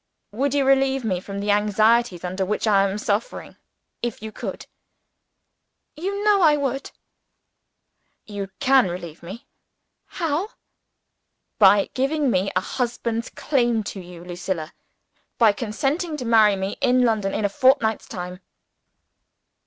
[0.31, 3.55] "Would you relieve me from the anxieties under which I am suffering,
[4.01, 4.65] if you could?"
[5.95, 6.89] "You know I would!"
[8.25, 9.45] "You can relieve me."
[10.07, 10.49] "How?"
[11.59, 14.73] "By giving me a husband's claim to you, Lucilla
[15.37, 18.39] by consenting to marry me in London, in a fortnight's time."